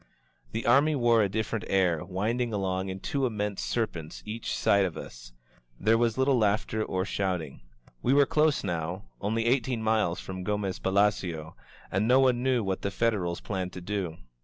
[0.51, 4.97] The army wore a different air, winding along in two immense serpents each side of
[4.97, 5.31] us—
[5.79, 7.61] ^there was little laughter or shouting.
[8.01, 11.55] We were close now, only eighteen miles from Gomez Palacio,
[11.91, 14.17] and no one knew what the Federals planned to do.